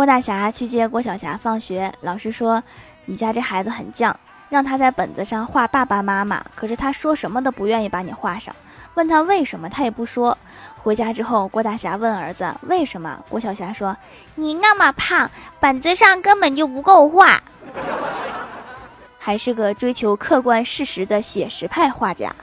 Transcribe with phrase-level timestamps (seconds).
[0.00, 2.62] 郭大侠去接郭小霞放学，老师说
[3.04, 4.14] ：‘你家这孩子很犟，
[4.48, 8.56] 让他在本子上画爸爸妈妈。’可是他说什么都不愿意把你画上，
[8.94, 9.68] 问他为什么？
[9.68, 10.38] 他也不说。
[10.82, 13.94] 回家之后，郭大侠问儿子：‘为什么？’郭小霞说
[14.36, 17.38] ：‘你那么胖，本子上根本就不够画。
[19.20, 22.34] ’还是个追求客观事实的写实派画家。